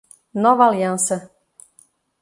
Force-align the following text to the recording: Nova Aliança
Nova 0.45 0.65
Aliança 0.65 1.19